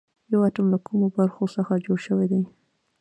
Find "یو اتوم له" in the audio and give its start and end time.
0.31-0.77